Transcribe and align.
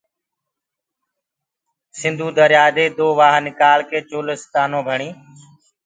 سنڌو 1.99 2.27
دريآ 2.37 2.65
دي 2.75 2.85
دو 2.97 3.07
وآه 3.19 3.37
نڪآݪنيٚ 3.45 4.07
چولستآنيٚ 4.09 4.85
ڀڻيٚ 4.87 5.13
تو 5.17 5.25